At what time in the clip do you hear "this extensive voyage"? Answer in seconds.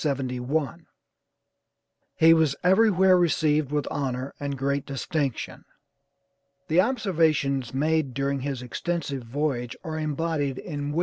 8.41-9.75